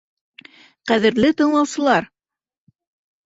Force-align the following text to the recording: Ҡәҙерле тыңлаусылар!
Ҡәҙерле 0.91 1.29
тыңлаусылар! 1.41 2.09